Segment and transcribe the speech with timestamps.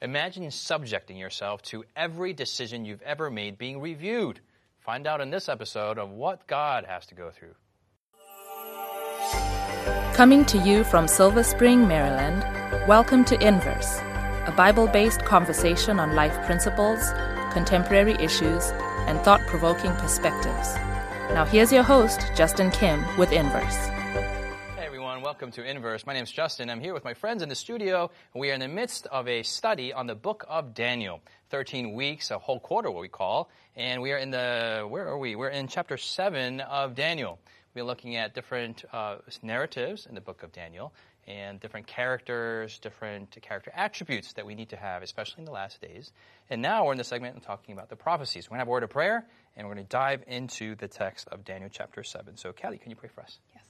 [0.00, 4.38] Imagine subjecting yourself to every decision you've ever made being reviewed.
[4.78, 7.56] Find out in this episode of what God has to go through.
[10.14, 12.44] Coming to you from Silver Spring, Maryland,
[12.86, 13.98] welcome to Inverse,
[14.46, 17.00] a Bible based conversation on life principles,
[17.52, 18.70] contemporary issues,
[19.08, 20.76] and thought provoking perspectives.
[21.34, 23.97] Now, here's your host, Justin Kim, with Inverse.
[25.28, 26.06] Welcome to Inverse.
[26.06, 26.70] My name is Justin.
[26.70, 28.10] I'm here with my friends in the studio.
[28.34, 31.20] We are in the midst of a study on the book of Daniel.
[31.50, 33.50] 13 weeks, a whole quarter, what we call.
[33.76, 35.36] And we are in the, where are we?
[35.36, 37.38] We're in chapter 7 of Daniel.
[37.74, 40.94] We're looking at different uh, narratives in the book of Daniel
[41.26, 45.78] and different characters, different character attributes that we need to have, especially in the last
[45.82, 46.10] days.
[46.48, 48.48] And now we're in the segment and talking about the prophecies.
[48.48, 49.26] We're going to have a word of prayer
[49.58, 52.38] and we're going to dive into the text of Daniel chapter 7.
[52.38, 53.38] So, Callie, can you pray for us?
[53.54, 53.67] Yes.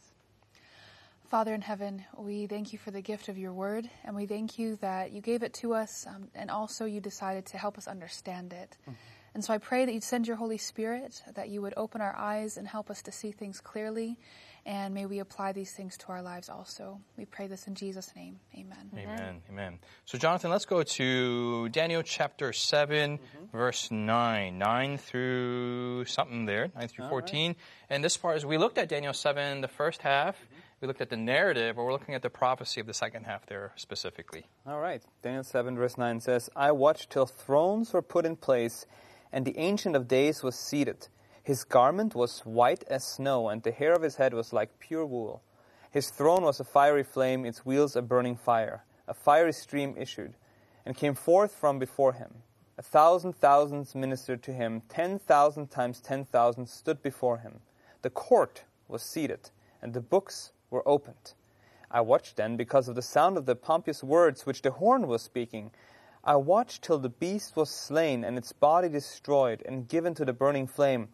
[1.28, 4.58] Father in heaven, we thank you for the gift of your word, and we thank
[4.58, 7.86] you that you gave it to us, um, and also you decided to help us
[7.86, 8.78] understand it.
[8.82, 8.92] Mm-hmm.
[9.34, 12.16] And so I pray that you'd send your Holy Spirit, that you would open our
[12.16, 14.16] eyes and help us to see things clearly,
[14.64, 16.98] and may we apply these things to our lives also.
[17.18, 18.40] We pray this in Jesus' name.
[18.54, 18.90] Amen.
[18.94, 19.42] Amen.
[19.50, 19.78] Amen.
[20.06, 23.56] So, Jonathan, let's go to Daniel chapter 7, mm-hmm.
[23.56, 24.56] verse 9.
[24.56, 27.48] 9 through something there, 9 through All 14.
[27.48, 27.56] Right.
[27.90, 30.34] And this part is we looked at Daniel 7, the first half.
[30.34, 33.24] Mm-hmm we looked at the narrative, but we're looking at the prophecy of the second
[33.24, 34.46] half there specifically.
[34.66, 35.02] All right.
[35.22, 38.86] Daniel 7, verse 9 says, I watched till thrones were put in place,
[39.32, 41.08] and the Ancient of Days was seated.
[41.42, 45.04] His garment was white as snow, and the hair of his head was like pure
[45.04, 45.42] wool.
[45.90, 48.84] His throne was a fiery flame, its wheels a burning fire.
[49.08, 50.34] A fiery stream issued,
[50.86, 52.42] and came forth from before him.
[52.76, 57.60] A thousand thousands ministered to him, ten thousand times ten thousand stood before him.
[58.02, 59.50] The court was seated,
[59.82, 61.34] and the books were opened.
[61.90, 65.22] I watched then because of the sound of the pompous words which the horn was
[65.22, 65.70] speaking.
[66.22, 70.32] I watched till the beast was slain and its body destroyed and given to the
[70.32, 71.08] burning flame.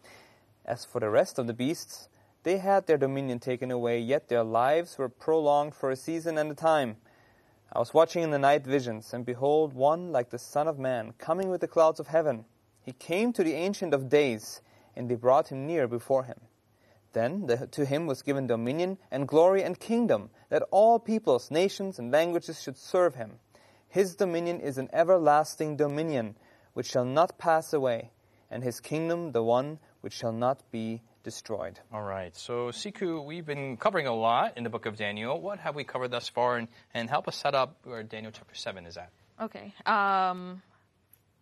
[0.65, 2.09] As for the rest of the beasts,
[2.43, 6.51] they had their dominion taken away, yet their lives were prolonged for a season and
[6.51, 6.97] a time.
[7.73, 11.13] I was watching in the night visions, and behold, one like the Son of Man,
[11.17, 12.45] coming with the clouds of heaven.
[12.81, 14.61] He came to the Ancient of Days,
[14.95, 16.39] and they brought him near before him.
[17.15, 21.97] Then the, to him was given dominion and glory and kingdom, that all peoples, nations,
[21.97, 23.39] and languages should serve him.
[23.87, 26.35] His dominion is an everlasting dominion,
[26.73, 28.11] which shall not pass away,
[28.51, 31.79] and his kingdom the one which shall not be destroyed.
[31.93, 32.35] All right.
[32.35, 35.39] So, Sikhu, we've been covering a lot in the book of Daniel.
[35.39, 36.57] What have we covered thus far?
[36.57, 39.09] And, and help us set up where Daniel chapter 7 is at.
[39.41, 39.73] Okay.
[39.85, 40.61] Um,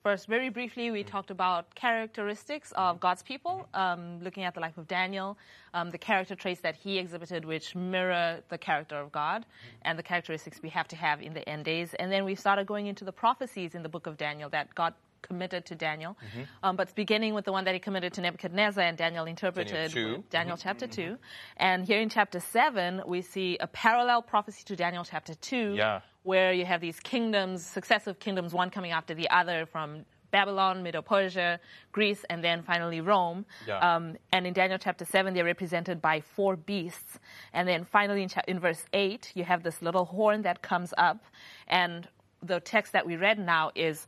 [0.03, 4.77] First, very briefly, we talked about characteristics of God's people, um, looking at the life
[4.77, 5.37] of Daniel,
[5.73, 9.45] um, the character traits that he exhibited, which mirror the character of God,
[9.83, 11.93] and the characteristics we have to have in the end days.
[11.93, 14.93] And then we started going into the prophecies in the book of Daniel that God
[15.21, 16.41] committed to Daniel, mm-hmm.
[16.63, 20.23] um, but beginning with the one that he committed to Nebuchadnezzar, and Daniel interpreted Daniel,
[20.29, 21.13] Daniel chapter mm-hmm.
[21.13, 21.17] 2.
[21.55, 25.75] And here in chapter 7, we see a parallel prophecy to Daniel chapter 2.
[25.77, 30.81] Yeah where you have these kingdoms, successive kingdoms, one coming after the other from Babylon,
[30.81, 31.59] Medo-Persia,
[31.91, 33.45] Greece, and then finally Rome.
[33.67, 33.77] Yeah.
[33.77, 37.19] Um, and in Daniel chapter 7, they're represented by four beasts.
[37.53, 40.93] And then finally in, cha- in verse 8, you have this little horn that comes
[40.97, 41.23] up.
[41.67, 42.07] And
[42.41, 44.07] the text that we read now is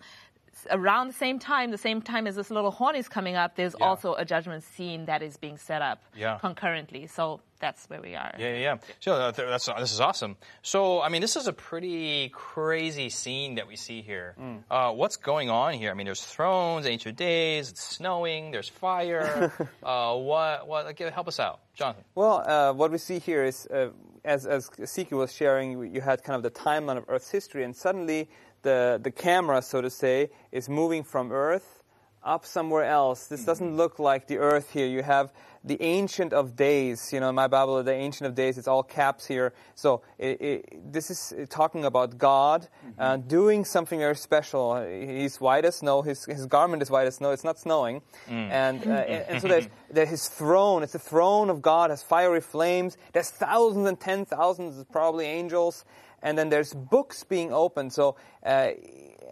[0.71, 3.75] around the same time, the same time as this little horn is coming up, there's
[3.79, 3.85] yeah.
[3.85, 6.37] also a judgment scene that is being set up yeah.
[6.39, 7.07] concurrently.
[7.07, 8.33] So that's where we are.
[8.37, 8.77] Yeah, yeah, yeah.
[8.99, 10.37] So uh, that's, this is awesome.
[10.61, 14.35] So, I mean, this is a pretty crazy scene that we see here.
[14.39, 14.63] Mm.
[14.69, 15.91] Uh, what's going on here?
[15.91, 19.51] I mean, there's thrones, ancient days, it's snowing, there's fire.
[19.83, 21.59] uh, what, what, help us out.
[21.75, 22.03] Jonathan.
[22.15, 23.89] Well, uh, what we see here is, uh,
[24.23, 27.75] as, as Sikhu was sharing, you had kind of the timeline of Earth's history, and
[27.75, 28.29] suddenly
[28.65, 31.83] the, the camera, so to say, is moving from Earth
[32.25, 33.27] up somewhere else.
[33.27, 33.77] This doesn't mm-hmm.
[33.77, 34.87] look like the Earth here.
[34.87, 35.31] You have
[35.63, 37.13] the Ancient of Days.
[37.13, 39.53] You know, in my Bible, the Ancient of Days, it's all caps here.
[39.75, 42.67] So it, it, this is talking about God
[42.97, 43.27] uh, mm-hmm.
[43.27, 44.83] doing something very special.
[44.83, 46.01] He's white as snow.
[46.01, 47.29] His, his garment is white as snow.
[47.29, 48.01] It's not snowing.
[48.27, 48.49] Mm.
[48.49, 50.81] And, uh, and, and, so there's, there's his throne.
[50.81, 52.97] It's the throne of God, has fiery flames.
[53.13, 55.85] There's thousands and ten thousands, probably angels
[56.25, 57.93] and then there's books being opened.
[57.93, 58.69] So, uh,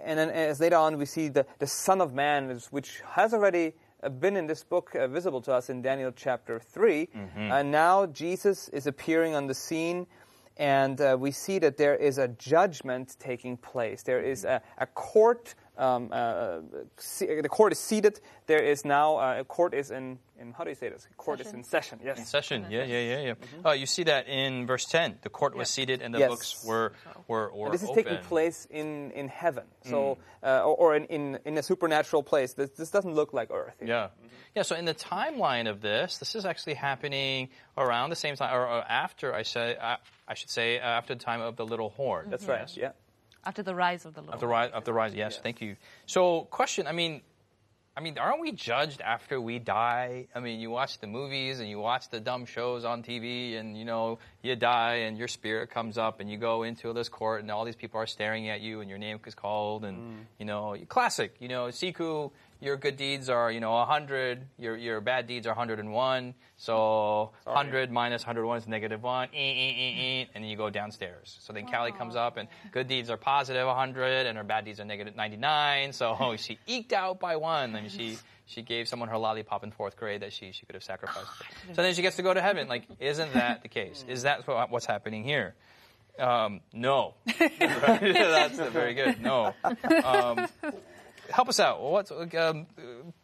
[0.06, 3.74] and then as later on we see the, the Son of Man, which has already
[4.04, 7.08] uh, been in this book uh, visible to us in Daniel chapter 3.
[7.08, 7.40] Mm-hmm.
[7.40, 10.06] And now Jesus is appearing on the scene,
[10.56, 14.04] and uh, we see that there is a judgment taking place.
[14.04, 16.60] There is a, a court um, uh,
[17.20, 18.20] the court is seated.
[18.46, 21.08] There is now uh, a court is in, in how do you say this?
[21.18, 22.00] Court is in session.
[22.04, 22.18] Yes.
[22.20, 23.70] In session, yeah, yeah, yeah, yeah.
[23.70, 25.20] Uh, you see that in verse 10.
[25.22, 26.30] The court was seated and the Yes.
[26.30, 26.94] books were,
[27.28, 28.04] were, were this is open.
[28.04, 32.54] taking place in, in heaven, so uh, or, or in, in, in a supernatural place.
[32.54, 33.76] This, this doesn't look like Earth.
[33.80, 33.88] here.
[33.88, 34.08] Yeah.
[34.56, 38.54] Yeah, so in the timeline of this, this is actually happening around the same time,
[38.56, 39.96] or, or after, I, say, uh,
[40.28, 42.28] I should say, uh, after the time of the little horn.
[42.30, 42.70] That's right.
[42.78, 42.92] Yeah.
[43.46, 44.34] After the rise of the Lord.
[44.34, 45.76] After the rise, of the rise, yes, thank you.
[46.06, 47.22] So, question, I mean,
[47.96, 50.26] I mean, aren't we judged after we die?
[50.34, 53.78] I mean, you watch the movies and you watch the dumb shows on TV, and
[53.78, 57.42] you know, you die and your spirit comes up, and you go into this court,
[57.42, 60.26] and all these people are staring at you, and your name is called, and mm.
[60.40, 62.32] you know, classic, you know, Sikhu,
[62.64, 67.92] your good deeds are, you know, 100, your your bad deeds are 101, so 100
[67.92, 71.38] minus 101 is negative 1, eh, eh, eh, and then you go downstairs.
[71.42, 74.80] So then Callie comes up, and good deeds are positive 100, and her bad deeds
[74.80, 79.18] are negative 99, so she eked out by one, and she she gave someone her
[79.18, 81.28] lollipop in fourth grade that she, she could have sacrificed.
[81.74, 82.68] So then she gets to go to heaven.
[82.68, 84.04] Like, isn't that the case?
[84.10, 85.56] Is that what, what's happening here?
[86.20, 87.16] Um, no.
[87.40, 89.22] That's very good.
[89.22, 89.54] No.
[89.64, 90.48] Um,
[91.34, 91.82] help us out.
[91.82, 92.68] What's, um,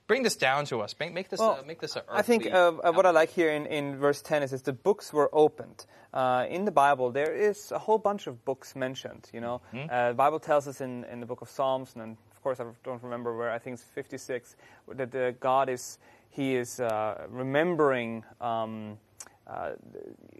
[0.07, 0.95] bring this down to us.
[0.99, 3.29] Make, make this Well, uh, make this a I think uh, uh, what I like
[3.29, 5.85] here in, in verse 10 is, is the books were opened.
[6.13, 9.29] Uh, in the Bible, there is a whole bunch of books mentioned.
[9.31, 9.89] You know, Mm-hmm.
[9.91, 12.65] uh, the Bible tells us in, in the book of Psalms, and of course I
[12.83, 13.51] don't remember where.
[13.51, 14.55] I think it's 56
[14.95, 18.23] that uh, God is He is uh, remembering.
[18.41, 18.97] Um,
[19.49, 19.71] uh,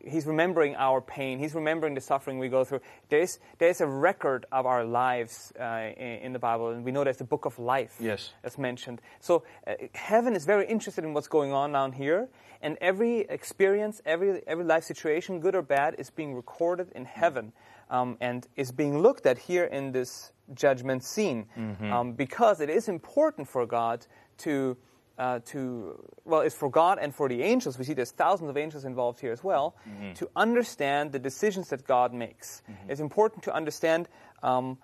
[0.05, 1.39] he's remembering our pain.
[1.39, 2.81] He's remembering the suffering we go through.
[3.09, 5.63] There's, there's a record of our lives uh,
[5.97, 8.31] in, in the Bible, and we know there's the book of life Yes.
[8.43, 9.01] that's mentioned.
[9.19, 12.29] So uh, heaven is very interested in what's going on down here,
[12.61, 17.53] and every experience, every every life situation, good or bad, is being recorded in heaven,
[17.89, 21.47] um, and is being looked at here in this judgment scene,
[21.91, 24.05] um, because it is important for God
[24.39, 24.77] to.
[25.19, 27.77] Uh, to well, it's for God and for the angels.
[27.77, 29.75] We see there's thousands of angels involved here as well.
[30.15, 34.07] To understand the decisions that God makes, it's important to understand
[34.43, 34.77] um,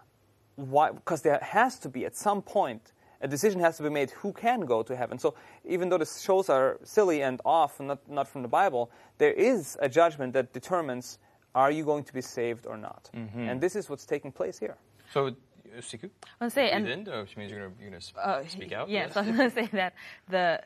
[0.58, 2.92] why, because there has to be at some point
[3.22, 5.18] a decision has to be made who can go to heaven.
[5.18, 8.92] So even though the shows are silly and off and not, not from the Bible,
[9.18, 11.18] there is a judgment that determines
[11.56, 13.10] are you going to be saved or not.
[13.14, 14.76] And this is what's taking place here.
[15.14, 15.32] So,
[15.82, 16.10] Sikhu?
[16.42, 18.90] I was say, and or which means you're going sp- uh, speak out?
[18.90, 19.94] Yes, I was going to say that
[20.30, 20.62] the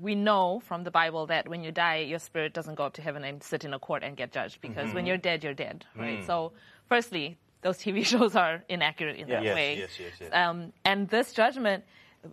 [0.00, 3.02] we know from the Bible that when you die, your spirit doesn't go up to
[3.02, 5.84] heaven and sit in a court and get judged because when you're dead, you're dead,
[5.96, 6.24] right?
[6.24, 6.52] So,
[6.88, 9.78] firstly, those TV shows are inaccurate in that Yes, way.
[9.78, 10.30] yes, yes, yes.
[10.32, 11.84] Um, and this judgment,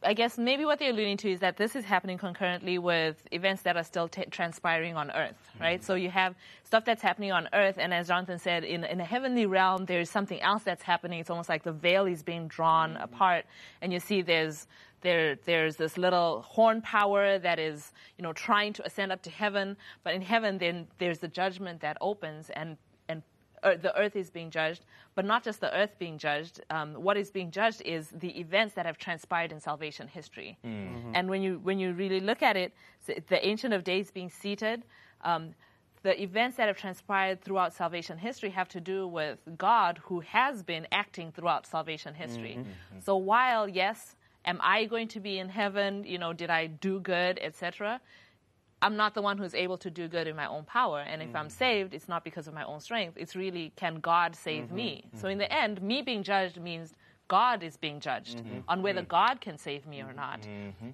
[0.04, 3.62] I guess maybe what they're alluding to is that this is happening concurrently with events
[3.64, 5.82] that are still t- transpiring on Earth, right?
[5.82, 5.84] Mm.
[5.84, 9.06] So you have stuff that's happening on Earth, and as Jonathan said, in, in a
[9.06, 11.20] heavenly realm, there's something else that's happening.
[11.20, 13.04] It's almost like the veil is being drawn mm.
[13.04, 13.46] apart,
[13.82, 14.68] and you see there's
[15.02, 19.30] there, there's this little horn power that is, you know, trying to ascend up to
[19.30, 19.76] heaven.
[20.04, 22.78] But in heaven, then there's the judgment that opens, and
[23.64, 24.82] the earth is being judged,
[25.16, 26.56] but not just the earth being judged.
[26.70, 30.58] Um, what is being judged is the events that have transpired in salvation history.
[31.18, 32.74] And when you when you really look at it,
[33.34, 34.84] the Ancient of Days being seated.
[35.24, 35.44] Um,
[36.04, 40.62] the events that have transpired throughout salvation history have to do with God who has
[40.62, 42.56] been acting throughout salvation history.
[43.06, 44.00] So while yes,
[44.44, 46.04] am I going to be in heaven?
[46.04, 48.02] You know, did I do good, etc.
[48.84, 51.00] I'm not the one who's able to do good in my own power.
[51.00, 51.52] And if I'm mm.
[51.52, 53.18] saved, it's not because of my own strength.
[53.18, 54.76] It's really, can God save mm-hmm.
[54.76, 55.06] me?
[55.08, 55.18] Mm-hmm.
[55.20, 56.94] So in the end, me being judged means
[57.30, 58.60] God is being judged mm-hmm.
[58.68, 60.46] on whether God can save me or not.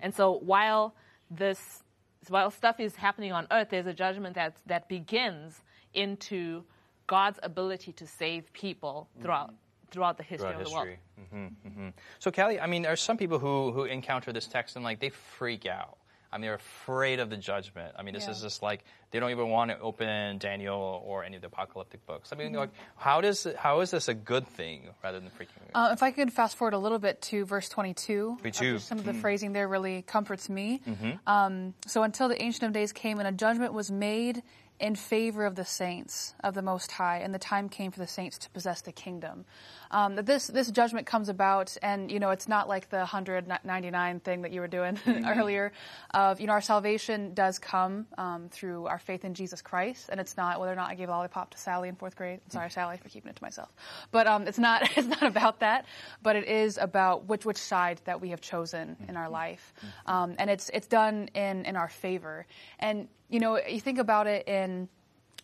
[0.02, 0.94] And so while
[1.32, 1.84] this,
[2.28, 5.62] while stuff is happening on earth, there's a judgment that, that begins
[5.94, 6.64] into
[7.08, 9.54] God's ability to save people throughout,
[9.90, 10.88] throughout the history throughout of the world.
[10.88, 11.00] history.
[11.32, 14.76] hmm hmm So, Callie, I mean, there are some people who who encounter this text
[14.76, 15.98] and like they freak out.
[16.32, 17.96] I mean, they're afraid of the judgment.
[17.98, 18.32] I mean, this Yeah.
[18.32, 22.06] is just like they don't even want to open Daniel or any of the apocalyptic
[22.06, 22.32] books.
[22.32, 22.58] I mean, Mm-hmm.
[22.58, 25.90] like, how does how is this a good thing rather than freaking out?
[25.90, 28.38] Uh, if I could fast forward a little bit to verse 22.
[28.44, 28.74] Me too.
[28.76, 30.82] just Some of the phrasing there really comforts me.
[31.26, 34.44] Um, so until the Ancient of Days came and a judgment was made
[34.80, 38.08] in favor of the saints of the Most High, and the time came for the
[38.08, 39.46] saints to possess the kingdom.
[39.92, 44.20] Um, that this this judgment comes about, and you know it's not like the 199
[44.20, 45.72] thing that you were doing earlier.
[46.14, 50.20] Of you know our salvation does come um, through our faith in Jesus Christ, and
[50.20, 52.40] it's not whether or not I gave a lollipop to Sally in fourth grade.
[52.50, 53.70] Sorry, Sally, for keeping it to myself.
[54.12, 55.86] But um, it's not it's not about that,
[56.22, 59.74] but it is about which which side that we have chosen in our life,
[60.06, 62.46] um, and it's it's done in in our favor.
[62.80, 64.69] And you know you think about it in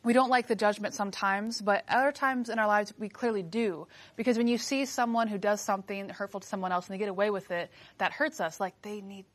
[0.03, 3.87] we don't like the judgment sometimes, but other times in our lives we clearly do.
[4.15, 7.09] Because when you see someone who does something hurtful to someone else and they get
[7.09, 8.59] away with it, that hurts us.
[8.59, 9.25] Like they need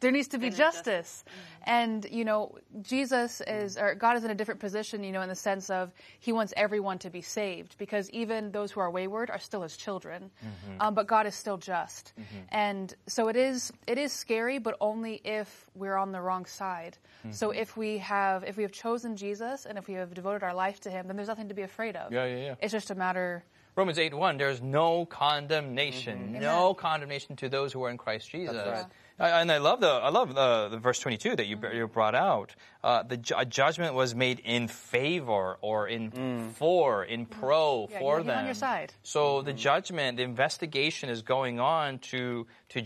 [0.00, 1.24] there needs to be needs justice.
[1.26, 1.70] Mm-hmm.
[1.70, 5.28] And, you know, Jesus is, or God is in a different position, you know, in
[5.28, 9.30] the sense of he wants everyone to be saved because even those who are wayward
[9.30, 10.30] are still his children.
[10.44, 10.80] Mm-hmm.
[10.80, 12.12] Um, but God is still just.
[12.18, 12.38] Mm-hmm.
[12.50, 16.98] And so it is, it is scary, but only if we're on the wrong side.
[17.30, 20.52] So if we have, if we have chosen Jesus and if we have devoted our
[20.52, 22.12] life to him, then there's nothing to be afraid of.
[22.12, 22.54] Yeah, yeah, yeah.
[22.60, 23.44] It's just a matter,
[23.76, 26.38] Romans 8 1, there's no condemnation.
[26.38, 28.54] No condemnation to those who are in Christ Jesus.
[28.54, 28.86] right.
[29.18, 32.54] And I love the I love the, the verse 22 that you, you brought out.
[32.84, 36.12] Uh, the ju- a judgment was made in favor or in
[36.60, 38.38] for, in pro Yeah, for he's them.
[38.40, 38.92] on your side.
[39.02, 42.82] So the judgment, the investigation is going on to to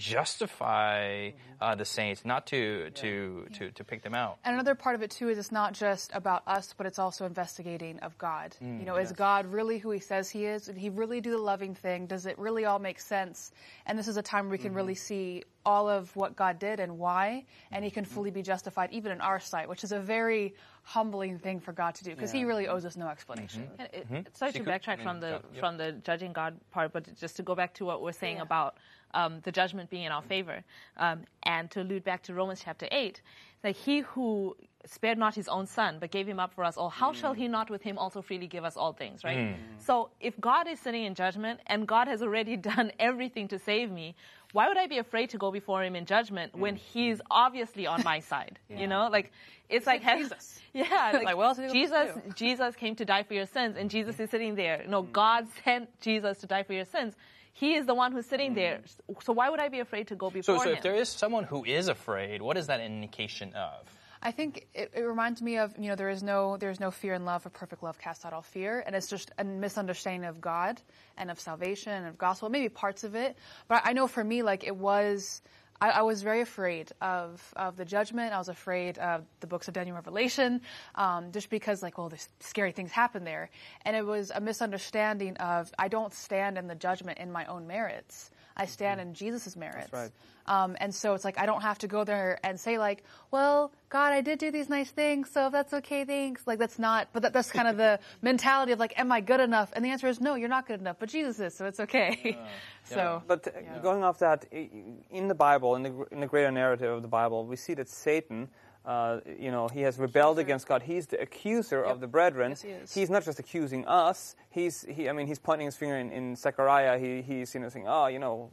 [0.48, 4.38] justify uh, the saints, not to to, to to pick them out.
[4.44, 7.26] And another part of it too is it's not just about us, but it's also
[7.26, 8.54] investigating of God.
[8.62, 10.66] Mm, you know, is God really who He says He is?
[10.66, 12.06] Did He really do the loving thing?
[12.06, 13.50] Does it really all make sense?
[13.86, 14.76] And this is a time where we can Mm-hmm.
[14.76, 18.14] really see all of what God did and why, and He can Mm-hmm.
[18.14, 21.94] fully be justified even in our sight, which is a very humbling thing for God
[21.96, 23.68] to do because He really owes us no explanation.
[23.78, 24.14] Mm-hmm.
[24.14, 25.60] And it, Sorry to Secret- backtrack I from the God, yep.
[25.60, 28.76] from the judging God part, but just to go back to what we're saying about
[29.14, 30.62] um, the judgment being in our favor,
[30.96, 33.20] um, and to allude back to Romans chapter eight,
[33.62, 36.88] that He who spared not His own Son but gave Him up for us all,
[36.90, 39.24] how shall He not with Him also freely give us all things?
[39.24, 39.54] Right.
[39.54, 39.78] Hmm.
[39.78, 43.90] So if God is sitting in judgment and God has already done everything to save
[43.90, 44.14] me.
[44.52, 46.80] Why would I be afraid to go before him in judgment when hmm.
[46.92, 48.58] he's obviously on my side?
[48.70, 49.32] You know, like
[49.68, 50.60] it's like, has- Jesus.
[50.72, 53.46] yeah, like, Like, what else you Jesus, supposed to Jesus came to die for your
[53.46, 54.84] sins, and Jesus is sitting there.
[54.88, 55.12] No, hmm.
[55.12, 57.14] God sent Jesus to die for your sins.
[57.52, 58.80] He is the one who's sitting there.
[59.24, 60.76] So why would I be afraid to go So, before so him?
[60.76, 63.84] if there is someone who is afraid, what is that indication of?
[64.20, 66.90] I think it, it reminds me of you know there is no there is no
[66.90, 70.28] fear in love, for perfect love casts out all fear, and it's just a misunderstanding
[70.28, 70.80] of God
[71.16, 73.36] and of salvation and of gospel, maybe parts of it.
[73.68, 75.40] But I know for me, like it was,
[75.80, 78.32] I, I was very afraid of of the judgment.
[78.32, 80.62] I was afraid of the books of Daniel Revelation,
[80.96, 83.50] um, just because like well, there's scary things happen there,
[83.84, 87.68] and it was a misunderstanding of I don't stand in the judgment in my own
[87.68, 88.30] merits.
[88.58, 89.92] I stand in Jesus' merits.
[89.92, 90.10] right.
[90.46, 93.70] Um, and so it's like I don't have to go there and say like, well,
[93.90, 96.46] God, I did do these nice things, so if that's okay, thanks.
[96.46, 99.40] Like that's not, but that, that's kind of the mentality of like, am I good
[99.40, 99.70] enough?
[99.74, 102.38] And the answer is no, you're not good enough, but Jesus is, so it's okay.
[102.84, 106.90] so But uh, going off that, in the Bible, in the, in the greater narrative
[106.96, 108.48] of the Bible, we see that Satan,
[108.88, 110.82] uh, you know, he has rebelled against God.
[110.82, 112.52] He's the accuser of the brethren.
[112.52, 112.94] Yes, he is.
[112.94, 114.34] He's not just accusing us.
[114.48, 116.98] He's, he, I mean, he's pointing his finger in, in Zechariah.
[116.98, 118.50] He, he's, you know, saying, oh, you know,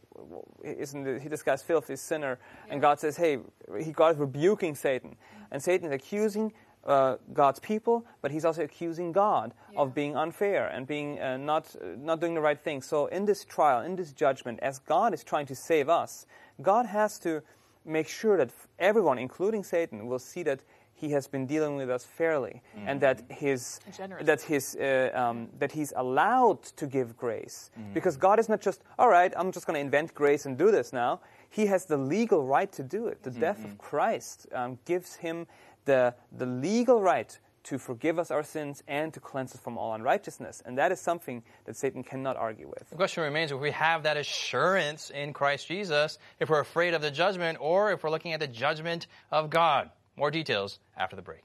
[0.62, 2.38] isn't the, he, this guy's filthy sinner?
[2.70, 3.40] And God says, hey,
[3.82, 5.16] he, God is rebuking Satan.
[5.52, 6.52] And Satan is accusing
[6.86, 11.74] uh, God's people, but he's also accusing God of being unfair and being uh, not
[11.82, 12.82] uh, not doing the right thing.
[12.82, 16.28] So in this trial, in this judgment, as God is trying to save us,
[16.62, 17.42] God has to
[17.86, 20.64] make sure that everyone, including Satan, will see that
[20.94, 23.80] He has been dealing with us fairly, and that His
[24.26, 28.82] that His uh, um, that He's allowed to give grace, because God is not just
[28.98, 29.34] all right.
[29.38, 31.20] I'm just going to invent grace and do this now.
[31.50, 33.24] He has the legal right to do it.
[33.24, 35.48] The death of Christ um, gives him
[35.86, 39.94] the, the legal right to forgive us our sins and to cleanse us from all
[39.94, 40.62] unrighteousness.
[40.66, 42.90] And that is something that Satan cannot argue with.
[42.90, 47.02] The question remains if we have that assurance in Christ Jesus, if we're afraid of
[47.02, 49.90] the judgment, or if we're looking at the judgment of God.
[50.16, 51.42] More details after the break.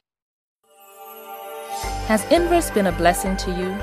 [2.07, 3.77] Has Inverse been a blessing to you?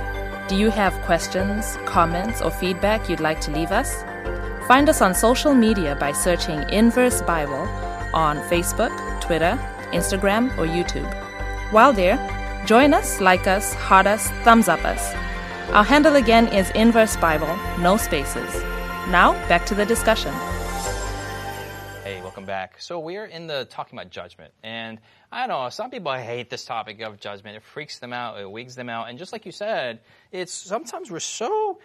[0.48, 4.04] Do you have questions, comments, or feedback you'd like to leave us?
[4.68, 7.68] Find us on social media by searching Inverse Bible
[8.14, 8.92] on Facebook,
[9.22, 9.58] Twitter,
[9.92, 11.27] Instagram, or YouTube.
[11.72, 15.14] While there, join us, like us, heart us, thumbs up us.
[15.72, 18.64] Our handle again is Inverse Bible, no spaces.
[19.10, 20.32] Now, back to the discussion.
[22.06, 22.80] Hey, welcome back.
[22.80, 24.98] So we're in the talking about judgment, and
[25.32, 25.70] I don't know.
[25.70, 27.58] Some people hate this topic of judgment.
[27.58, 28.40] It freaks them out.
[28.40, 29.10] It wigs them out.
[29.10, 30.00] And just like you said,
[30.32, 31.80] it's sometimes we're so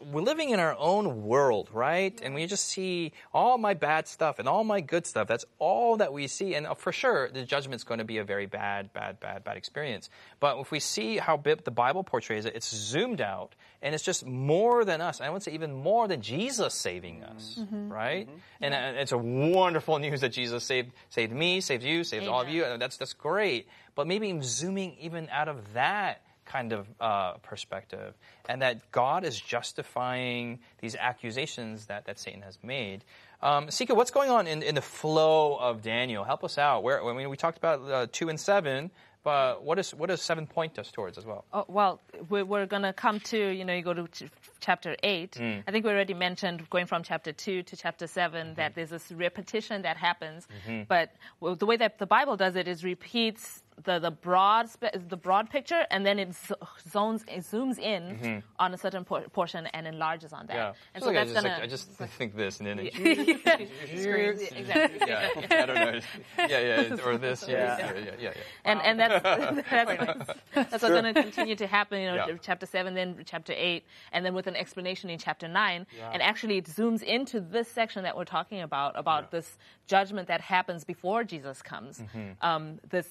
[0.00, 2.18] we're living in our own world, right?
[2.22, 5.28] And we just see all my bad stuff and all my good stuff.
[5.28, 6.54] That's all that we see.
[6.54, 9.56] And uh, for sure, the judgment's going to be a very bad, bad, bad, bad
[9.56, 10.08] experience.
[10.40, 14.24] But if we see how the Bible portrays it, it's zoomed out, and it's just
[14.26, 15.20] more than us.
[15.20, 18.28] I would say even more than Jesus saving us, right?
[18.60, 22.45] And uh, it's a wonderful news that Jesus saved saved me, saved you, saved all
[22.46, 22.64] of you.
[22.78, 23.68] That's that's great.
[23.94, 28.14] But maybe zooming even out of that kind of uh, perspective,
[28.48, 33.04] and that God is justifying these accusations that, that Satan has made.
[33.42, 36.24] Um, Sikhu, what's going on in, in the flow of Daniel?
[36.24, 36.82] Help us out.
[36.82, 38.90] Where I mean, we talked about uh, two and seven,
[39.26, 41.44] But what, is, what does 7 point us towards as well?
[41.52, 44.30] Oh, well, we're, we're going to come to, you know, you go to ch-
[44.60, 45.32] chapter 8.
[45.32, 45.64] Mm.
[45.66, 48.54] I think we already mentioned going from chapter 2 to chapter 7 Mm-hmm.
[48.54, 50.46] that there's this repetition that happens.
[50.86, 54.96] But well, the way that the Bible does it is repeats the, the broad spe-
[55.08, 56.54] the broad picture and then it zo-
[56.90, 60.56] zones it zooms in on a certain por- portion and enlarges on that.
[60.56, 60.72] Mm-hmm.
[60.78, 60.94] Yeah.
[60.94, 62.78] And So so like, I that's just, gonna like, I just think this and then
[62.80, 62.94] it,
[64.00, 65.00] Screens, exactly.
[65.06, 66.00] yeah, I don't know.
[66.38, 66.46] Yeah,
[66.88, 67.46] yeah, or this.
[67.46, 68.12] Yeah, yeah, yeah, yeah.
[68.20, 68.32] yeah.
[68.64, 69.22] and and that's
[69.70, 72.00] that's, that's what's going to continue to happen.
[72.00, 72.36] You know, Yeah.
[72.40, 75.86] chapter seven, then chapter eight, and then with an explanation in chapter nine.
[76.12, 80.40] And actually, it zooms into this section that we're talking about about this judgment that
[80.40, 82.02] happens before Jesus comes.
[82.40, 83.08] Um, this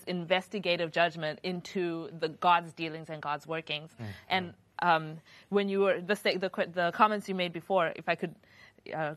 [0.55, 3.91] investigative judgment into the God's dealings and God's workings.
[4.29, 5.17] And um,
[5.50, 8.35] when you were the, sta- the the comments you made before, if I could.
[8.93, 9.15] Uh,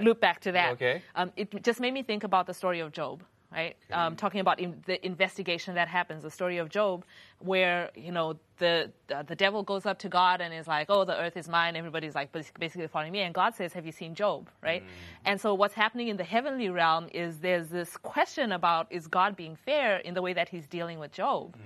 [0.00, 0.72] loop back to that.
[0.72, 1.02] Okay.
[1.16, 3.22] Um, it just made me think about the story of Job,
[3.52, 3.76] right?
[3.92, 7.04] Um, talking about in, the investigation that happens, the story of Job,
[7.38, 11.04] where you know the the the devil goes up to God and is like, "Oh,
[11.04, 13.92] the earth is mine." Everybody's like bas- basically following me, and God says, "Have you
[13.92, 14.82] seen Job?" Right?
[15.24, 19.36] And so what's happening in the heavenly realm is there's this question about is God
[19.36, 21.56] being fair in the way that He's dealing with Job,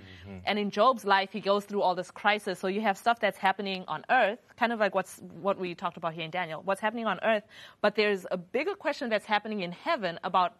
[0.47, 2.59] and in Job's life, he goes through all this crisis.
[2.59, 5.97] So you have stuff that's happening on earth, kind of like what's what we talked
[5.97, 7.45] about here in Daniel, what's happening on earth,
[7.81, 10.55] but there's a bigger question that's happening in heaven about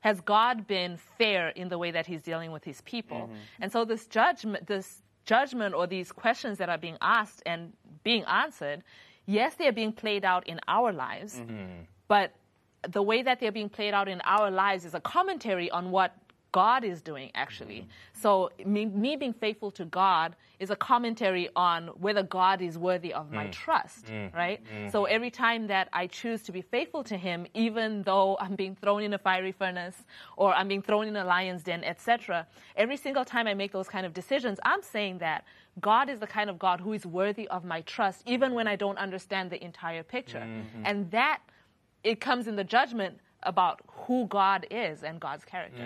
[0.00, 3.18] has God been fair in the way that He's dealing with His people?
[3.18, 3.62] Mm-hmm.
[3.62, 8.24] And so this judgment, this judgment, or these questions that are being asked and being
[8.24, 8.82] answered,
[9.26, 11.82] yes, they are being played out in our lives, mm-hmm.
[12.08, 12.32] but
[12.88, 16.16] the way that they're being played out in our lives is a commentary on what
[16.52, 17.80] God is doing, actually.
[17.80, 18.20] Mm-hmm.
[18.20, 23.12] So, me, me being faithful to God is a commentary on whether God is worthy
[23.12, 23.52] of my mm.
[23.52, 24.34] trust, mm.
[24.34, 24.62] right?
[24.64, 24.88] Mm-hmm.
[24.90, 28.74] So, every time that I choose to be faithful to Him, even though I'm being
[28.74, 29.96] thrown in a fiery furnace
[30.36, 33.88] or I'm being thrown in a lion's den, etc., every single time I make those
[33.88, 35.44] kind of decisions, I'm saying that
[35.80, 38.76] God is the kind of God who is worthy of my trust, even when I
[38.76, 40.38] don't understand the entire picture.
[40.38, 40.82] Mm-hmm.
[40.84, 41.40] And that
[42.02, 45.82] it comes in the judgment about who God is and God's character.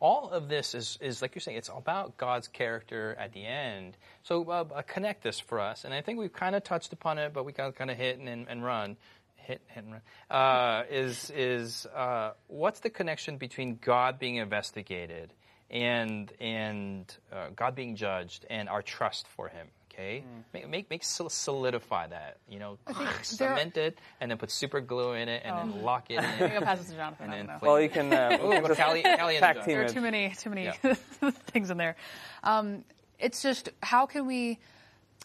[0.00, 3.96] all of this is, is like you're saying, it's about God's character at the end.
[4.22, 7.18] So uh, uh, connect this for us, and I think we've kind of touched upon
[7.18, 8.96] it, but we got kind of hit and, and run.
[9.36, 10.02] Hit, hit and run.
[10.30, 15.32] Uh, is is uh, what's the connection between God being investigated
[15.70, 19.68] and and uh, God being judged and our trust for Him?
[20.00, 22.38] Okay, make, make make solidify that.
[22.48, 26.10] You know, there- cement it and then put super glue in it and then lock
[26.10, 26.24] it in.
[26.24, 27.24] I'm gonna pass this to Jonathan.
[27.24, 27.58] And then know.
[27.60, 30.50] Well, you can uh, Ooh, just Callie, Callie and team there are too many too
[30.50, 30.94] many Yeah.
[31.30, 31.96] things in there.
[32.42, 32.84] Um,
[33.18, 34.58] it's just how can we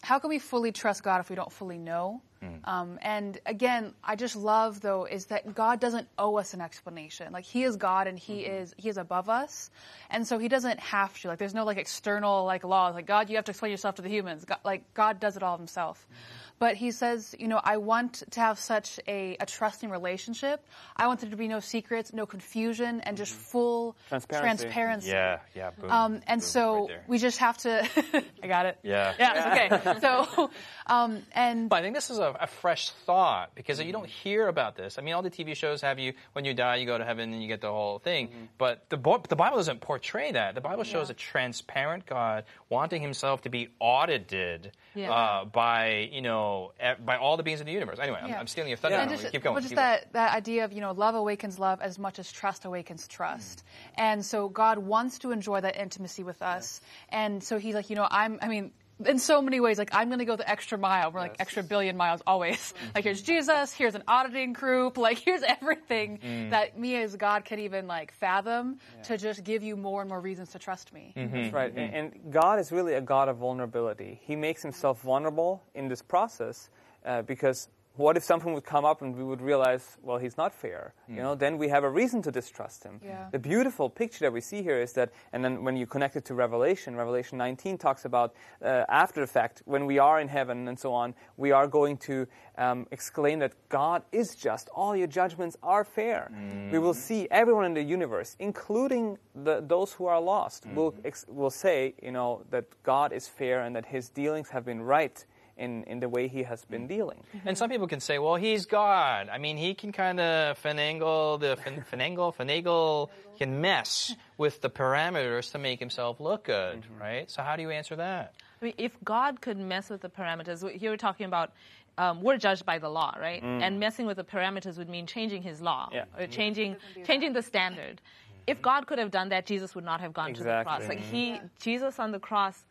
[0.02, 2.20] how can we fully trust God if we don't fully know?
[2.46, 2.68] Mm.
[2.68, 7.32] Um, and again, I just love though is that God doesn't owe us an explanation.
[7.32, 8.62] Like He is God and He mm-hmm.
[8.62, 9.70] is He is above us,
[10.10, 11.28] and so He doesn't have to.
[11.28, 12.94] Like there's no like external like laws.
[12.94, 14.44] Like God, you have to explain yourself to the humans.
[14.44, 16.06] God, like God does it all Himself.
[16.06, 16.45] Mm-hmm.
[16.58, 20.64] But he says, you know, I want to have such a, a trusting relationship.
[20.96, 24.64] I want there to be no secrets, no confusion, and just full Transparency.
[24.64, 25.08] transparency.
[25.10, 25.70] Yeah, yeah.
[25.78, 27.86] Boom, Um, and boom, so right we just have to.
[28.42, 28.78] I got it.
[28.82, 29.12] Yeah.
[29.18, 29.52] Yeah.
[29.52, 30.00] Okay.
[30.00, 30.50] So,
[30.86, 34.48] um, and But I think this is a, a fresh thought because you don't hear
[34.48, 34.98] about this.
[34.98, 37.32] I mean, all the TV shows have you when you die, you go to heaven
[37.32, 38.48] and you get the whole thing.
[38.56, 38.96] But the
[39.28, 40.54] the Bible doesn't portray that.
[40.54, 45.12] The Bible shows a transparent God wanting Himself to be audited Yeah.
[45.12, 47.98] uh, by you know Oh, e- by all the beings in the universe.
[48.00, 48.38] Anyway, I'm, Yeah.
[48.40, 48.98] I'm stealing your thunder.
[48.98, 49.54] and just, Keep going.
[49.56, 49.98] but just keep going.
[50.02, 53.58] that, that idea of, you know, love awakens love as much as trust awakens trust.
[53.58, 54.00] Mm-hmm.
[54.08, 56.80] And so God wants to enjoy that intimacy with us.
[57.08, 58.70] And so he's like, you know, I'm, I mean,
[59.04, 61.12] in so many ways, like I'm going to go the extra mile.
[61.12, 62.72] We're like extra billion miles always.
[62.94, 63.32] like here's mm-hmm.
[63.32, 66.50] Jesus, here's an auditing group, like here's everything mm-hmm.
[66.50, 70.20] that me as God can even like fathom to just give you more and more
[70.20, 71.12] reasons to trust me.
[71.16, 71.34] Mm-hmm.
[71.34, 71.72] That's right.
[71.76, 74.20] And, and God is really a God of vulnerability.
[74.22, 76.70] He makes himself vulnerable in this process
[77.04, 80.54] uh, because what if something would come up and we would realize, well, he's not
[80.54, 80.94] fair?
[81.08, 83.00] You know, then we have a reason to distrust him.
[83.04, 83.28] Yeah.
[83.30, 86.24] The beautiful picture that we see here is that, and then when you connect it
[86.26, 90.68] to Revelation, Revelation 19 talks about uh, after the fact, when we are in heaven
[90.68, 92.26] and so on, we are going to
[92.58, 94.68] um, exclaim that God is just.
[94.74, 96.30] All your judgments are fair.
[96.72, 101.26] We will see everyone in the universe, including the, those who are lost, will, ex-
[101.28, 105.24] will say, you know, that God is fair and that his dealings have been right
[105.56, 106.88] in, in the way he has been mm-hmm.
[106.88, 107.22] dealing.
[107.44, 109.28] And some people can say, well, he's God.
[109.28, 114.60] I mean, he can kind of finagle the fin- finagle, finagle, he can mess with
[114.60, 117.00] the parameters to make himself look good, mm-hmm.
[117.00, 117.30] right?
[117.30, 118.34] So how do you answer that?
[118.60, 121.52] I mean, if God could mess with the parameters, we- here we're talking about
[121.98, 123.42] um, we're judged by the law, right?
[123.42, 123.62] Mm.
[123.62, 126.04] And messing with the parameters would mean changing His law, Yeah.
[126.14, 126.30] or mm-hmm.
[126.30, 128.02] changing changing the standard.
[128.46, 130.86] if God could have done that, Jesus would not have gone to the cross.
[130.86, 132.64] Like he, Jesus on the cross,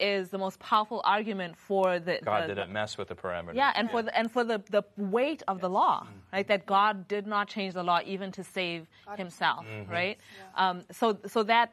[0.00, 3.54] is the most powerful argument for the God the, didn't mess with the parameters.
[3.54, 6.46] yeah, and for the, and for the, the weight of the law, right?
[6.48, 9.92] That God did not change the law even to save Himself, Mm-hmm.
[9.92, 10.18] right?
[10.56, 11.72] Um, so so that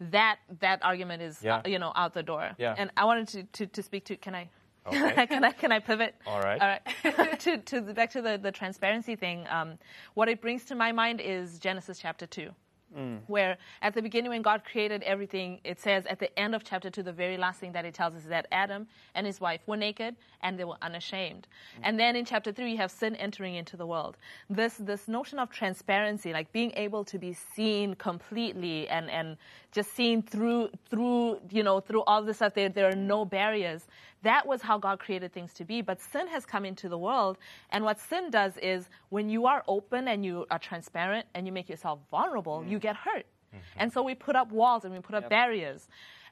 [0.00, 1.62] that that argument is Yeah.
[1.64, 2.50] uh, you know out the door.
[2.58, 2.74] Yeah.
[2.78, 4.48] And I wanted to, to, to speak to can I.
[4.86, 5.26] Okay.
[5.32, 6.14] can I can I pivot?
[6.26, 6.60] All right.
[6.60, 6.68] All
[7.14, 7.40] right.
[7.40, 9.44] to, to the, back to the, the transparency thing.
[9.50, 9.78] Um,
[10.14, 12.50] what it brings to my mind is Genesis chapter two
[12.96, 13.20] Mm.
[13.26, 16.88] where at the beginning when God created everything, it says at the end of chapter
[16.88, 19.60] 2, the very last thing that it tells us is that Adam and his wife
[19.66, 21.46] were naked and they were unashamed.
[21.76, 21.80] Mm.
[21.82, 24.16] And then in chapter 3, you have sin entering into the world.
[24.48, 29.36] This, this notion of transparency, like being able to be seen completely and, and
[29.72, 33.86] just seen through, through, you know, through all this stuff, there, there are no barriers.
[34.26, 35.82] That was how God created things to be.
[35.82, 37.38] But sin has come into the world.
[37.70, 41.52] And what sin does is when you are open and you are transparent and you
[41.52, 42.80] make yourself vulnerable, you mm.
[42.80, 43.24] get hurt.
[43.54, 43.58] Mm-hmm.
[43.76, 45.86] And so we put up walls and we put up barriers.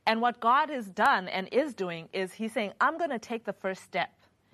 [0.06, 3.44] And what God has done and is doing is He's saying, I'm going to take
[3.44, 4.10] the first step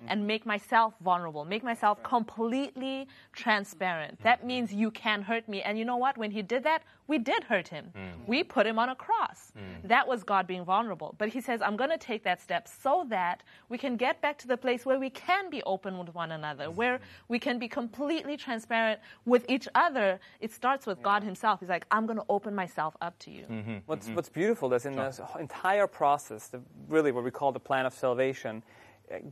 [0.09, 4.23] and make myself vulnerable, make myself completely transparent.
[4.23, 4.47] That mm-hmm.
[4.47, 5.63] means you can hurt me.
[5.63, 6.17] And you know what?
[6.17, 7.93] When He did that, we did hurt Him.
[7.97, 8.27] Mm.
[8.27, 9.53] We put Him on a cross.
[9.59, 9.89] Mm.
[9.89, 11.15] That was God being vulnerable.
[11.19, 14.39] But He says, I'm going to take that step so that we can get back
[14.39, 16.77] to the place where we can be open with one another, mm-hmm.
[16.77, 20.21] where we can be completely transparent with each other.
[20.41, 21.61] It starts with God Himself.
[21.61, 23.45] He's like, I'm going to open myself up to you.
[23.51, 23.77] Mm-hmm.
[23.87, 27.87] What's, what's beautiful is in this entire process, the, really what we call the plan
[27.87, 28.63] of salvation,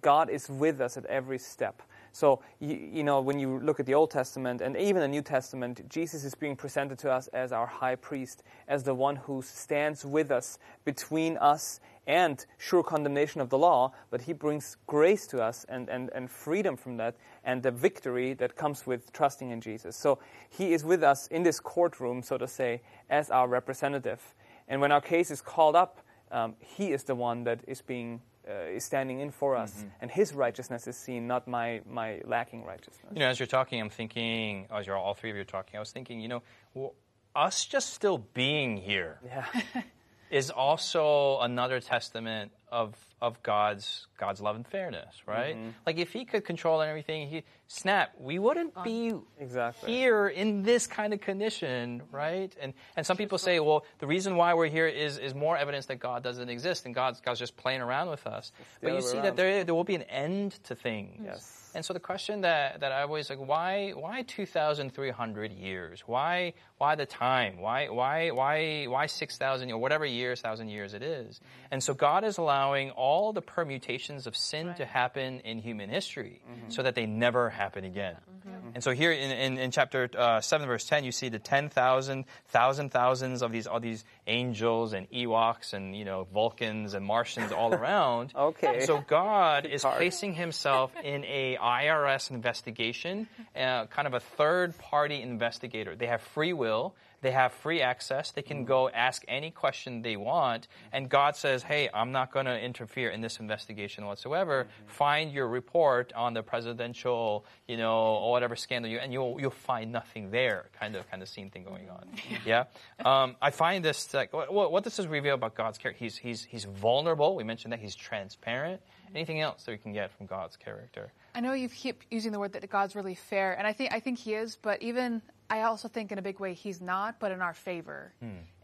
[0.00, 1.82] God is with us at every step.
[2.12, 5.22] So, you, you know, when you look at the Old Testament and even the New
[5.22, 9.42] Testament, Jesus is being presented to us as our high priest, as the one who
[9.42, 15.26] stands with us between us and sure condemnation of the law, but he brings grace
[15.26, 17.14] to us and, and, and freedom from that
[17.44, 19.94] and the victory that comes with trusting in Jesus.
[19.94, 24.34] So he is with us in this courtroom, so to say, as our representative.
[24.66, 28.22] And when our case is called up, um, he is the one that is being
[28.48, 29.88] Uh, is standing in for us, mm-hmm.
[30.00, 33.12] and his righteousness is seen, not my my lacking righteousness.
[33.12, 35.76] You know, as you're talking, I'm thinking, as you're all three of you are talking,
[35.76, 36.42] I was thinking, you know,
[36.74, 36.94] w-
[37.36, 39.44] us just still being here Yeah,
[40.30, 45.56] is also another testament of of God's God's love and fairness, right?
[45.56, 45.70] Mm-hmm.
[45.86, 49.92] Like if He could control everything, He snap, we wouldn't be Exactly.
[49.92, 52.54] here in this kind of condition, right?
[52.60, 55.86] And and some people say, well, the reason why we're here is is more evidence
[55.86, 58.52] that God doesn't exist and God's God's just playing around with us.
[58.82, 61.22] But you see that there there will be an end to things.
[61.24, 61.57] Yes.
[61.74, 65.52] And so the question that, that I always like, why why two thousand three hundred
[65.52, 66.02] years?
[66.06, 67.58] Why why the time?
[67.58, 71.36] Why why why why six thousand or whatever years, thousand years it is?
[71.36, 71.44] Mm-hmm.
[71.72, 76.40] And so God is allowing all the permutations of sin to happen in human history,
[76.48, 76.70] mm-hmm.
[76.70, 78.16] so that they never happen again.
[78.16, 78.68] Mm-hmm.
[78.74, 81.68] And so here in, in, in chapter uh, seven, verse ten, you see the ten
[81.68, 87.04] thousand, thousand thousands of these all these angels and Ewoks and you know Vulcans and
[87.04, 88.32] Martians all around.
[88.34, 88.86] Okay.
[88.86, 95.22] So God is placing himself in a IRS investigation, uh, kind of a third party
[95.22, 95.94] investigator.
[95.96, 96.94] They have free will.
[97.20, 98.30] They have free access.
[98.30, 100.68] They can go ask any question they want.
[100.92, 104.68] And God says, hey, I'm not going to interfere in this investigation whatsoever.
[104.86, 109.50] Find your report on the presidential, you know, or whatever scandal you, and you'll, you'll
[109.50, 112.08] find nothing there, kind of, kind of scene thing going on.
[112.44, 112.64] Yeah.
[113.04, 116.44] Um, I find this, like, what, what this is reveal about God's character, he's, he's,
[116.44, 117.34] he's vulnerable.
[117.34, 118.80] We mentioned that he's transparent.
[119.14, 121.12] Anything else that we can get from God's character?
[121.38, 124.00] I know you keep using the word that God's really fair, and I think I
[124.00, 124.56] think He is.
[124.60, 128.12] But even I also think in a big way He's not, but in our favor.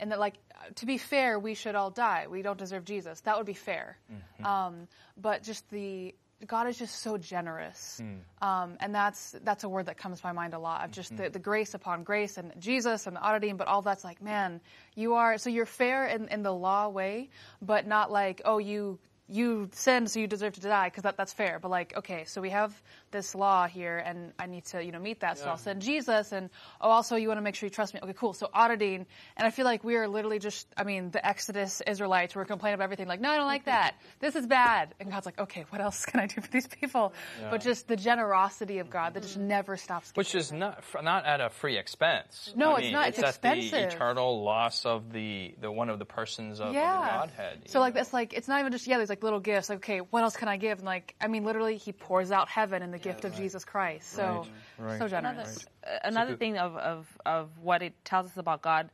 [0.00, 0.34] And that, like,
[0.74, 2.26] to be fair, we should all die.
[2.28, 3.20] We don't deserve Jesus.
[3.20, 3.96] That would be fair.
[4.44, 8.02] Um, but just the God is just so generous,
[8.42, 11.16] um, and that's that's a word that comes to my mind a lot of just
[11.16, 14.60] the, the grace upon grace and Jesus and the auditing, but all that's like, man,
[14.96, 17.30] you are so you're fair in, in the law way,
[17.62, 21.32] but not like, oh, you you sinned, so you deserve to die, because that, that's
[21.32, 21.58] fair.
[21.60, 22.74] But like, okay, so we have
[23.10, 25.38] this law here, and I need to, you know, meet that.
[25.38, 28.00] So I'll send Jesus, and oh, also you want to make sure you trust me.
[28.02, 28.34] Okay, cool.
[28.34, 29.06] So auditing,
[29.36, 32.74] and I feel like we are literally just, I mean, the Exodus Israelites were complaining
[32.74, 33.08] about everything.
[33.08, 33.94] Like, no, I don't like that.
[34.20, 34.94] This is bad.
[35.00, 37.12] And God's like, okay, what else can I do for these people?
[37.50, 39.48] But just the generosity of God that just mm-hmm.
[39.48, 40.12] never stops.
[40.14, 42.52] Which is not not at a free expense.
[42.56, 43.08] No, I it's mean, not.
[43.08, 43.74] It's expensive.
[43.74, 47.20] at the eternal loss of the, the one of the persons of, of the yeah.
[47.20, 47.62] Godhead.
[47.66, 48.00] So you like know?
[48.00, 48.96] that's like it's not even just yeah.
[48.96, 49.68] There's like little gifts.
[49.68, 50.78] Like okay, what else can I give?
[50.78, 54.10] And like I mean, literally, He pours out heaven in the gift of Jesus Christ.
[54.12, 54.46] So
[54.78, 54.98] Right.
[54.98, 55.66] so Another, generous.
[55.86, 58.90] uh, another thing of, of, of what it tells us about God,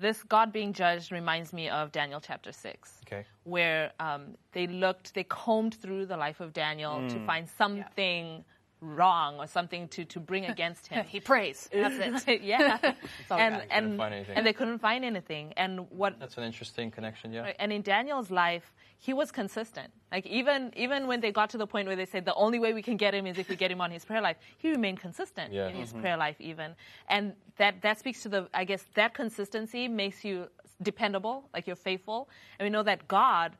[0.00, 3.00] this God being judged reminds me of Daniel chapter 6.
[3.06, 3.24] Okay.
[3.44, 8.44] Where um, they looked, they combed through the life of Daniel to find something
[8.80, 11.04] wrong or something to, to bring against him.
[11.04, 11.68] He prays.
[11.72, 12.42] That's it.
[12.42, 12.78] yeah.
[13.30, 13.66] all and got.
[13.70, 15.52] and and they couldn't find anything.
[15.56, 17.52] And what That's an interesting connection, yeah.
[17.58, 19.92] and in Daniel's life, he was consistent.
[20.10, 22.72] Like even even when they got to the point where they said the only way
[22.72, 25.00] we can get him is if we get him on his prayer life, he remained
[25.00, 25.68] consistent Yeah.
[25.68, 26.00] in his mm-hmm.
[26.00, 26.74] prayer life even.
[27.08, 30.48] And that that speaks to the I guess that consistency makes you
[30.82, 32.28] dependable, like you're faithful.
[32.58, 33.56] And we know that God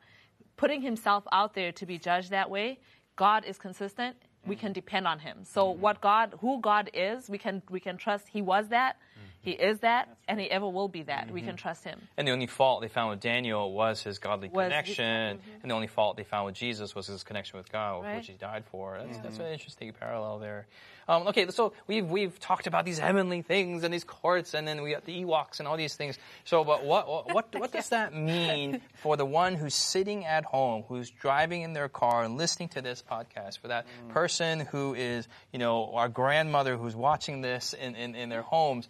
[0.57, 2.79] putting himself out there to be judged that way,
[3.15, 4.15] God is consistent.
[4.45, 5.39] We can depend on him.
[5.43, 5.81] So mm-hmm.
[5.81, 8.97] what God who God is, we can we can trust he was that,
[9.41, 11.31] he is that, and he ever will be that.
[11.31, 11.55] We can mm-hmm.
[11.57, 11.99] trust him.
[12.15, 15.61] And the only fault they found with Daniel was his godly Was- connection, mm-hmm.
[15.61, 18.17] and the only fault they found with Jesus was his connection with God, Right.
[18.17, 18.97] which he died for.
[18.97, 19.43] That's, that's mm-hmm.
[19.45, 20.67] an interesting parallel there.
[21.07, 24.81] Um, okay, so we've we've talked about these heavenly things and these courts, and then
[24.81, 26.17] we got the Ewoks and all these things.
[26.45, 30.45] So, but what what what, what does that mean for the one who's sitting at
[30.45, 33.59] home, who's driving in their car and listening to this podcast?
[33.59, 34.09] For that mm.
[34.09, 38.87] person who is, you know, our grandmother who's watching this in, in, in their homes.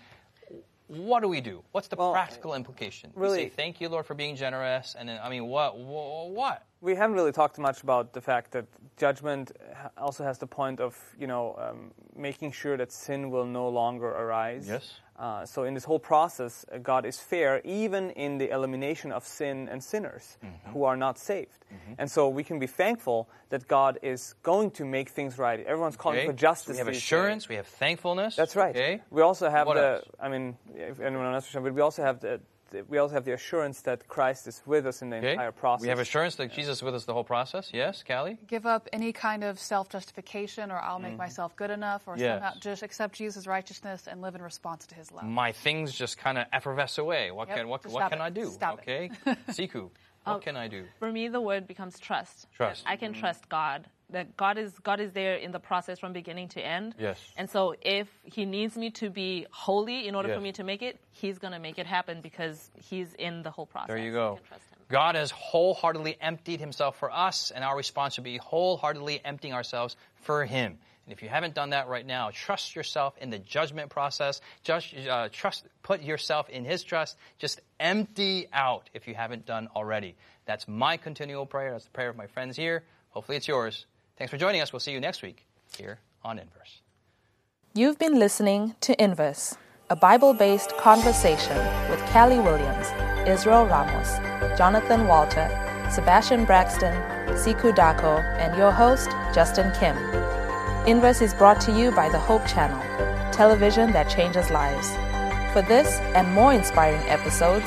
[0.91, 1.63] What do we do?
[1.71, 3.13] What's the Well, practical implication?
[3.15, 6.65] We really- say thank you, Lord, for being generous, and then I mean, what, what?
[6.82, 8.65] We haven't really talked much about the fact that
[8.98, 9.52] judgment
[9.98, 14.08] also has the point of you know um, making sure that sin will no longer
[14.10, 14.67] arise.
[14.67, 15.00] Yes.
[15.20, 19.24] Uh, so in this whole process, uh, God is fair, even in the elimination of
[19.24, 20.72] sin and sinners Mm-hmm.
[20.72, 21.65] who are not saved.
[22.00, 25.60] And so we can be thankful that God is going to make things right.
[25.60, 26.28] Everyone's calling Okay?
[26.28, 26.78] for justice.
[26.78, 27.44] So we have assurance.
[27.44, 27.50] days.
[27.50, 28.36] We have thankfulness.
[28.36, 28.76] That's right.
[28.76, 29.02] Okay.
[29.12, 29.88] We also have What the.
[29.94, 30.06] else?
[30.20, 32.39] I mean, if anyone else, but we also have the.
[32.71, 35.31] The- We also have the assurance that Christ is with us in the Okay.
[35.34, 35.84] entire process.
[35.84, 37.69] We have assurance that Jesus is with us the whole process.
[37.73, 38.38] Yes, Callie?
[38.47, 42.21] Give up any kind of self justification or I'll make myself good enough or Mm-hmm.
[42.21, 42.36] Yes.
[42.41, 45.25] somehow just accept Jesus' righteousness and live in response to his love.
[45.25, 47.31] My things just kind of effervesce away.
[47.31, 48.23] What Yep, can what, what can it.
[48.23, 48.45] I do?
[48.49, 48.81] Stop it.
[48.81, 49.10] okay.
[49.49, 49.89] Sikhu,
[50.23, 50.86] what can I do?
[50.99, 52.47] For me, the word becomes trust.
[52.55, 52.84] Trust.
[52.88, 53.88] I can trust God.
[54.12, 56.95] That God is God is there in the process from beginning to end.
[57.00, 57.17] Yes.
[57.38, 60.38] And so if He needs me to be holy in order Yes.
[60.38, 63.65] for me to make it, He's gonna make it happen because He's in the whole
[63.65, 63.88] process.
[63.88, 64.39] There you go.
[64.89, 69.95] God has wholeheartedly emptied himself for us, and our response should be wholeheartedly emptying ourselves
[70.15, 70.78] for him.
[71.06, 74.41] And if you haven't done that right now, trust yourself in the judgment process.
[74.63, 77.17] Just uh, trust, put yourself in his trust.
[77.39, 80.15] Just empty out if you haven't done already.
[80.45, 81.71] That's my continual prayer.
[81.71, 82.84] That's the prayer of my friends here.
[83.12, 83.86] Hopefully it's yours.
[84.17, 84.71] Thanks for joining us.
[84.71, 85.45] We'll see you next week
[85.78, 86.82] here on Inverse.
[87.74, 89.56] You've been listening to Inverse,
[89.89, 91.58] a Bible based conversation
[91.89, 92.88] with Callie Williams,
[93.28, 94.19] Israel Ramos,
[94.58, 95.50] Jonathan Walter,
[95.89, 96.93] Sebastian Braxton,
[97.36, 99.97] Sikhu Daco, and your host, Justin Kim.
[100.86, 102.82] Inverse is brought to you by the Hope Channel,
[103.32, 104.91] television that changes lives.
[105.54, 107.65] For this and more inspiring episodes,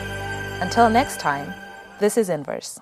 [0.61, 1.53] Until next time,
[1.99, 2.79] this is Inverse.